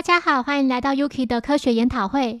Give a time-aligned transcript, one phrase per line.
[0.00, 2.40] 大家好，欢迎来到 Yuki 的科学研讨会。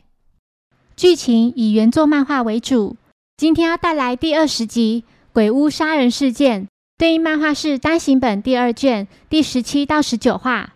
[0.96, 2.96] 剧情以原作漫画为主，
[3.36, 6.62] 今天要带来第二十集《鬼屋杀人事件》，
[6.96, 10.72] 对应漫画是单行本第二卷第十七到十九话。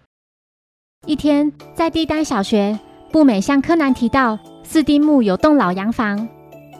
[1.06, 2.78] 一天，在帝丹小学，
[3.10, 6.28] 步美向柯南提到四丁目有栋老洋房，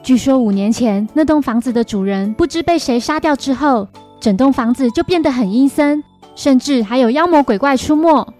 [0.03, 3.87] 据说五年前那栋房子的主人不知被谁杀掉之后，
[4.21, 6.03] 整栋房子就变得很阴森，
[6.35, 8.31] 甚至还有妖魔鬼怪出没。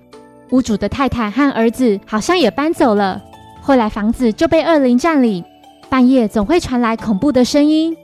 [0.51, 3.21] 屋主的太太和儿子好像也搬走了，
[3.61, 5.43] 后来房子就被恶灵占领，
[5.89, 7.95] 半夜总会传来恐怖的声音。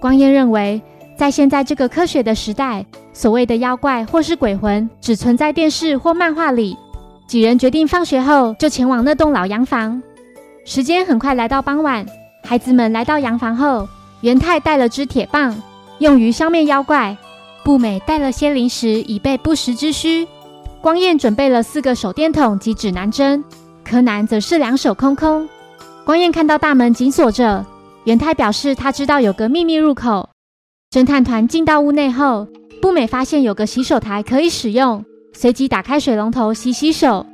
[0.00, 0.80] 光彦认为，
[1.16, 6.76] 在现在这个科学的时代，所谓的妖怪或是鬼魂只存在电视或漫画里。
[7.26, 10.02] 几人决定放学后就前往那栋老洋房。
[10.64, 12.04] 时间很快来到傍晚，
[12.42, 13.88] 孩子们来到洋房后，
[14.22, 15.54] 元太带了支铁棒，
[15.98, 17.16] 用于消灭妖怪；
[17.64, 20.26] 步美带了些零食，以备不时之需。
[20.84, 23.42] 光彦准备了四个手电筒及指南针，
[23.82, 25.48] 柯南则是两手空空。
[26.04, 27.64] 光彦看到大门紧锁着，
[28.04, 30.28] 元太表示他知道有个秘密入口。
[30.90, 32.46] 侦探团进到屋内后，
[32.82, 37.24] 步美发现有个洗手台可以使用，随即打开水龙头洗洗手。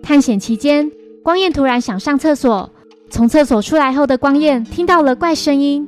[0.00, 0.88] 探险期间，
[1.24, 2.70] 光彦突然想上厕所，
[3.10, 5.84] 从厕所出来后的光彦听到了怪声音，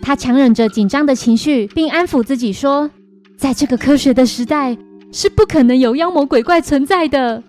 [0.00, 2.90] 他强忍着紧张的情绪，并安抚自己说，
[3.36, 4.74] 在这个科学的时代。
[5.12, 7.42] 是不可能有妖魔鬼怪存在的。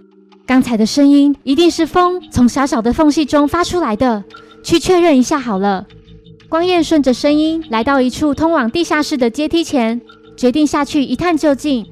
[0.45, 4.23] 刚才的声音一定是风从小小的缝隙中发出来的。
[4.63, 5.85] 去确认一下好了。
[6.49, 10.01] 光彦顺着声音来到一处通往地下室的阶梯前，
[10.35, 11.85] 决定下去一探究竟。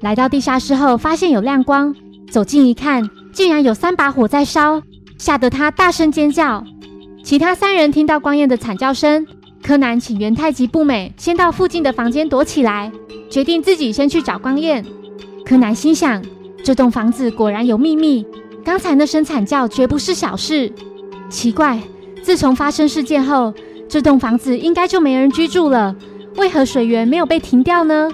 [0.00, 1.94] 来到地下室后，发现有亮光，
[2.30, 4.82] 走近一看，竟然有三把火在烧，
[5.16, 6.64] 吓得他大声尖叫。
[7.22, 9.26] 其他三人听到光彦的惨叫声，
[9.68, 12.90] 柯南请元太极不美先到附近的房间躲起来，
[13.28, 14.82] 决定自己先去找光彦。
[15.44, 16.24] 柯南心想，
[16.64, 18.24] 这栋房子果然有秘密。
[18.64, 20.72] 刚才那声惨叫绝不是小事。
[21.28, 21.78] 奇怪，
[22.22, 23.52] 自从发生事件后，
[23.86, 25.94] 这栋房子应该就没人居住了。
[26.36, 28.10] 为何水源没有被停掉呢？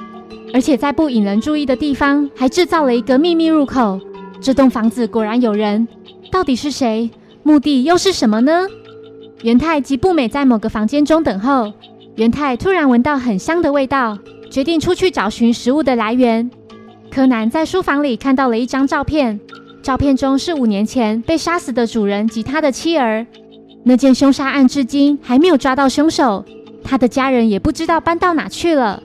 [0.52, 4.00] 而且在不引人注意的地方还制造了一个秘密入口。
[4.40, 5.86] 这栋房子果然有人，
[6.32, 7.08] 到底是谁？
[7.44, 8.66] 目的又是什么呢？
[9.44, 11.70] 元太及步美在某个房间中等候。
[12.14, 14.18] 元太突然闻到很香的味道，
[14.50, 16.50] 决定出去找寻食物的来源。
[17.10, 19.38] 柯南在书房里看到了一张照片，
[19.82, 23.26] 照片中是五年前被杀死的主人及他的妻儿。
[23.82, 26.42] 那件凶杀案至今还没有抓到凶手，
[26.82, 29.02] 他的家人也不知道搬到哪去了。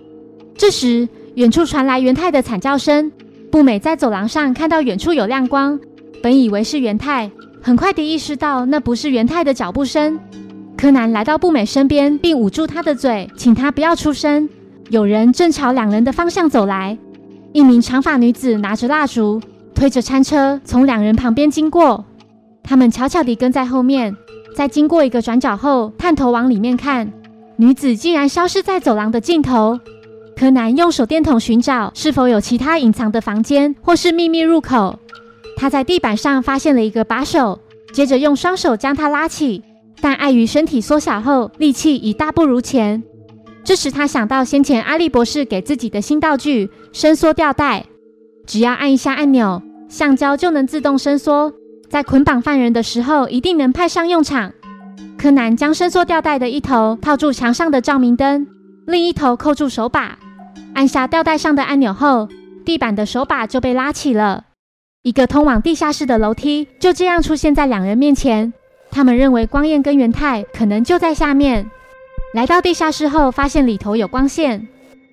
[0.58, 1.06] 这时，
[1.36, 3.12] 远处传来元太的惨叫声。
[3.52, 5.78] 步美在走廊上看到远处有亮光，
[6.24, 7.30] 本以为是元太，
[7.62, 10.20] 很快地意识到那不是元太的脚步声。
[10.78, 14.50] 柯南来到步美身边，并捂住她的嘴，请她不要出声。
[14.90, 16.98] 有人正朝两人的方向走来。
[17.52, 19.42] 一名长发女子拿着蜡烛，
[19.76, 22.06] 推着餐车从两人旁边经过。
[22.64, 24.16] 他们悄悄地跟在后面，
[24.56, 27.12] 在经过一个转角后，探头往里面看，
[27.58, 29.80] 女子竟然消失在走廊的尽头。
[30.36, 34.98] 柯南用手电筒寻找，是否有其他隐藏的房间或是秘密入口。
[35.60, 37.60] 他在地板上发现了一个把手，
[37.92, 39.62] 接着用双手将它拉起，
[40.00, 43.04] 但碍于身体缩小后，力气已大不如前。
[43.66, 47.86] 这时，他想到先前阿笠博士给自己的新道具——伸缩吊带，
[48.48, 51.52] 只要按一下按钮，橡胶就能自动伸缩，
[51.90, 54.54] 在捆绑犯人的时候一定能派上用场。
[55.18, 58.48] 柯南将伸缩吊带的一头套住墙上的照明灯，
[58.88, 60.18] 另一头扣住手把，
[60.74, 62.30] 按下吊带上的按钮后，
[62.64, 64.46] 地板的手把就被拉起了。
[65.02, 68.52] 一个通往地下室的楼梯就这样出现在两人面前。
[68.92, 71.72] 他们认为光彦跟元太可能就在下面。
[72.34, 74.68] 来到地下室后，发现里头有光线，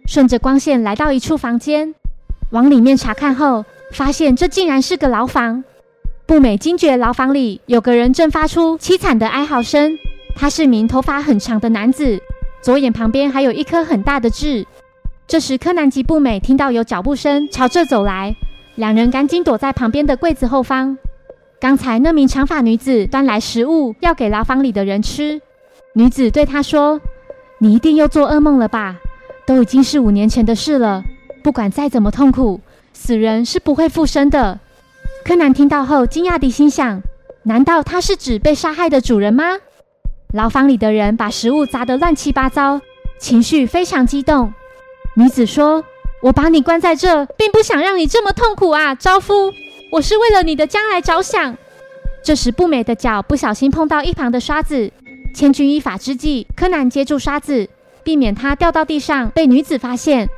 [0.07, 1.95] 顺着光线来到一处房间，
[2.51, 5.63] 往里面查看后，发现这竟然是个牢房。
[6.27, 9.97] 步美惊觉牢房里有个人正发出凄惨的哀嚎声，
[10.35, 12.21] 他是名头发很长的男子，
[12.61, 14.67] 左眼旁边还有一颗很大的痣。
[15.29, 18.35] 这时，柯南及步美听到有脚步声朝这走来，
[18.77, 20.97] 两人赶紧躲在旁边的柜子后方。
[21.59, 25.41] 刚才那名长发女子端来食物要给牢房里的人吃。
[25.95, 27.01] 女子对他说
[27.59, 28.97] ：“你一定又做噩梦了吧？
[29.47, 31.03] 都已经是五年前的事了。
[31.43, 32.61] 不管再怎么痛苦，
[32.93, 34.61] 死人是不会复生的。”
[35.25, 37.03] 柯南听到后惊讶地心想
[37.45, 39.45] ：“难道他是指被杀害的主人吗？”
[40.35, 42.81] 牢房里的人把食物砸得乱七八糟，
[43.19, 44.53] 情绪非常激动。
[45.15, 45.83] 女子说
[46.27, 49.53] ：“我把你关在这，并不想让你这么痛苦啊，招夫！
[49.93, 51.57] 我是为了你的将来着想。”
[52.21, 54.91] 这时，不美的脚不小心碰到一旁的刷子。
[55.33, 57.69] 千钧一发之际，柯南接住刷子，
[58.03, 60.29] 避免它掉到地上被女子发现。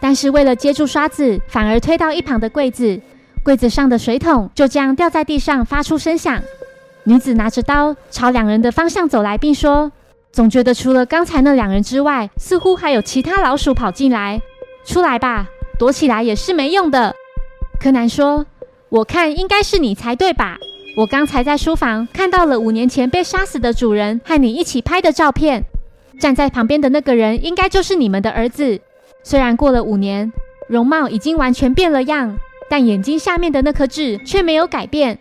[0.00, 3.00] 但是为了接住刷子，反而推到一旁的柜子，
[3.44, 6.42] 柜子上的水桶就这样掉在地上，发出声响。
[7.04, 9.92] 女子拿着刀朝两人的方向走来，并说
[10.34, 14.42] ：“总觉得除了刚才那两人之外，似乎还有其他老鼠跑进来。
[14.88, 15.46] 出来吧，
[15.78, 17.14] 躲起来也是没用的。”
[17.78, 18.46] 柯南说
[18.88, 20.56] ：“我看应该是你才对吧？
[20.96, 25.62] 我刚才在书房看到了五年前被杀死的主人和你一起拍的照片，
[26.18, 28.80] 站在旁边的那个人应该就是你们的儿子。
[29.22, 30.32] 虽然过了五年，
[30.68, 32.38] 容貌已经完全变了样。”
[32.70, 35.18] 但眼睛下面的那颗痣却没有改变。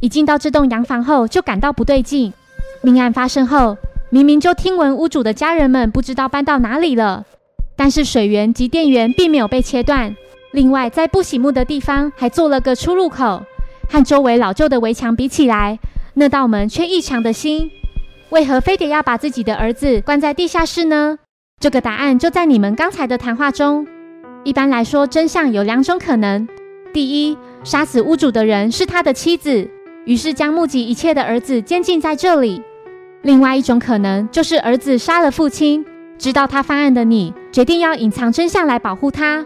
[0.00, 2.32] 一进到这栋洋房后，就感到不对劲。
[2.82, 3.76] 命案发生后，
[4.08, 7.24] 明明就听闻屋主的家人们不知道搬到哪里了，
[7.80, 10.14] 但是水源及电源并没有被切断。
[10.50, 13.42] 另外，在不醒目的地方还做了个出入口，
[13.88, 15.78] 和周围老旧的围墙比起来，
[16.12, 17.70] 那道门却异常的新。
[18.28, 21.16] 为何非得要把自己的儿子关在地下室呢？
[21.58, 23.86] 这个答案就在你们刚才的谈话中。
[24.44, 26.46] 一般来说，真相有两种可能。
[26.92, 29.66] 第一，杀死屋主的人是他的妻子，
[30.04, 32.60] 于是将目击一切的儿子监禁在这里。
[33.22, 35.86] 另外一种可能就是儿子杀了父亲，
[36.18, 39.44] 知道他犯案的你决定要隐藏真相来保护他。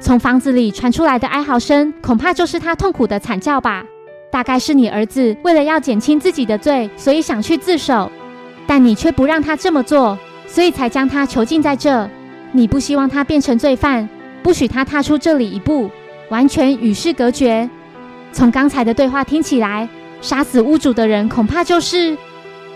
[0.00, 3.84] 从房子里传出来的哀嚎声，恐怕就是他痛苦的惨叫吧。
[4.30, 8.10] 大概是你儿子为了要减轻自己的罪，所以想去自首，
[8.66, 12.08] 但你却不让他这么做，所以才将他囚禁在这。
[12.52, 14.08] 你不希望他变成罪犯，
[14.42, 15.90] 不许他踏出这里一步。
[16.28, 17.70] 完全与世隔绝。
[18.32, 19.88] 从刚才的对话听起来，
[20.20, 22.18] 杀死屋主的人恐怕就是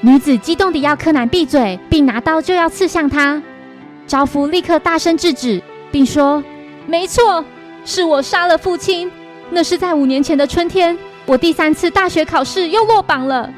[0.00, 0.38] 女子。
[0.38, 3.42] 激动地要柯南闭嘴，并拿刀就要刺向他。
[4.10, 5.62] 招夫立刻大声制止，
[5.92, 6.42] 并说
[6.84, 7.44] ：“没错，
[7.84, 9.08] 是我杀了父亲。
[9.50, 13.48] 那是在五年前的春天，我第三次大学考试又落榜了。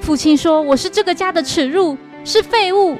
[0.00, 2.98] 父亲说我是这个家的耻辱，是废物。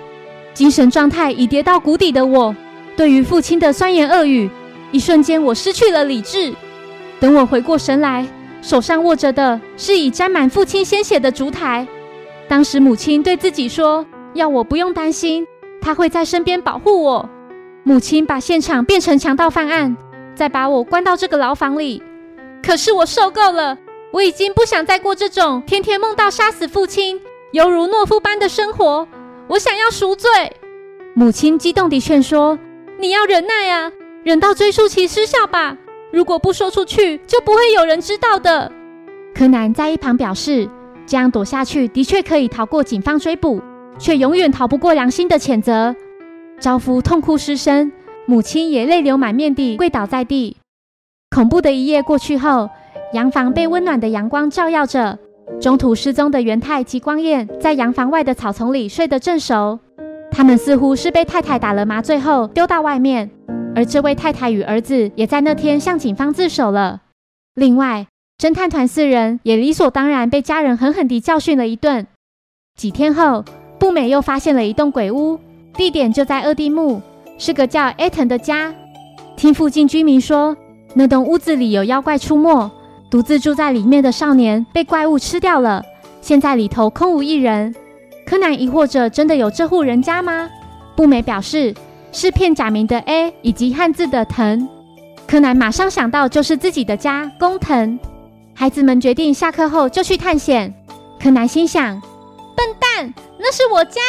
[0.55, 2.57] 精神状态已跌到谷底的我，
[2.97, 4.49] 对于父亲的酸言恶语。”
[4.91, 6.55] 一瞬间，我失去了理智。
[7.21, 8.27] 等我回过神来，
[8.63, 11.87] 手上握着的是已沾满父亲鲜血的烛台。
[12.49, 15.47] 当时母亲对自己说：“要我不用担心，
[15.85, 17.29] 他会在身边保护我。”
[17.85, 19.95] 母亲把现场变成强盗犯案，
[20.35, 22.03] 再把我关到这个牢房里。
[22.63, 23.77] 可是我受够了，
[24.11, 27.21] 我已经不想再过这种天天梦到杀死父亲、
[27.53, 29.07] 犹如懦夫般的生活。
[29.49, 30.31] 我想要赎罪。
[31.15, 32.59] 母亲激动地劝说
[32.99, 33.93] ：“你要忍耐啊！”
[34.25, 35.77] 忍到追溯期失效吧。
[36.11, 38.73] 如果不说出去，就不会有人知道的。
[39.35, 40.67] 柯南在一旁表示，
[41.07, 43.61] 这样躲下去的确可以逃过警方追捕，
[43.99, 45.95] 却永远逃不过良心的谴责。
[46.61, 47.91] 招夫痛哭失声，
[48.27, 50.57] 母亲也泪流满面地跪倒在地。
[51.31, 52.71] 恐怖的一夜过去后，
[53.13, 55.19] 洋房被温暖的阳光照耀着。
[55.61, 59.79] 中途失踪的元太及光彦在洋房外的草丛里睡得正熟，
[60.31, 63.31] 他们似乎是被太太打了麻醉后丢到外面。
[63.77, 67.03] 而这位太太与儿子也在那天向警方自首了。
[67.55, 68.07] 另外，
[68.39, 72.07] 侦探团四人也理所当然被家人狠狠地教训了一顿。
[72.77, 73.45] 几天后，
[73.79, 75.39] 步美又发现了一栋鬼屋，
[75.75, 77.01] 地点就在二丁目，
[77.39, 78.75] 是个叫艾腾的家。
[79.37, 80.57] 听附近居民说，
[80.95, 82.71] 那栋屋子里有妖怪出没，
[83.11, 85.83] 独自住在里面的少年被怪物吃掉了，
[86.21, 87.75] 现在里头空无一人。
[88.25, 90.49] 柯南疑惑着：真的有这户人家吗？
[90.97, 91.75] 步美表示。
[92.17, 94.69] 是片假名的 A 以及汉字的藤，
[95.27, 97.99] 柯南马上想到就是自己的家工藤。
[98.55, 100.73] 孩子们决定下课后就去探险。
[101.21, 102.01] 柯南心想：
[102.57, 104.01] 笨蛋，那是我家。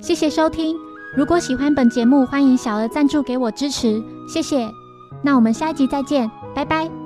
[0.00, 0.76] 谢谢收听，
[1.16, 4.68] 如果喜欢本节目，欢迎小额赞助给我支持，谢谢。
[5.22, 7.05] 那我们下一集再见，拜拜。